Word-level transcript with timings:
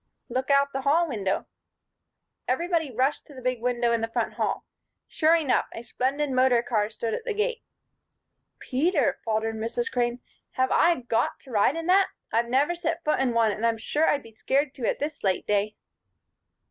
"Look 0.29 0.49
out 0.49 0.73
the 0.73 0.81
hall 0.81 1.07
window." 1.07 1.45
Everybody 2.47 2.89
rushed 2.89 3.27
to 3.27 3.35
the 3.35 3.41
big 3.43 3.61
window 3.61 3.91
in 3.91 4.01
the 4.01 4.07
front 4.07 4.33
hall. 4.33 4.65
Sure 5.07 5.35
enough! 5.35 5.67
A 5.73 5.83
splendid 5.83 6.31
motor 6.31 6.63
car 6.63 6.89
stood 6.89 7.13
at 7.13 7.23
the 7.23 7.35
gate. 7.35 7.61
"Peter," 8.57 9.19
faltered 9.23 9.57
Mrs. 9.57 9.91
Crane, 9.91 10.19
"have 10.53 10.71
I 10.71 11.01
got 11.01 11.39
to 11.41 11.51
ride 11.51 11.75
in 11.75 11.85
that? 11.85 12.07
I've 12.33 12.49
never 12.49 12.73
set 12.73 13.03
foot 13.03 13.19
in 13.19 13.33
one, 13.35 13.51
and 13.51 13.63
I'm 13.63 13.77
sure 13.77 14.07
I'd 14.09 14.23
be 14.23 14.31
scared 14.31 14.73
to 14.73 14.87
at 14.89 14.97
this 14.97 15.23
late 15.23 15.45
day." 15.45 15.75